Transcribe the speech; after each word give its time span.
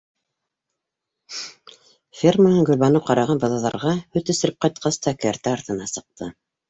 Ферманан 2.21 2.67
Гөлбаныу 2.69 3.05
ҡараған 3.11 3.43
быҙауҙарға 3.45 3.93
һөт 4.17 4.33
эсереп 4.35 4.59
ҡайтҡас 4.67 4.99
та 5.05 5.15
кәртә 5.27 5.55
артына 5.59 5.93
сыҡты. 5.93 6.33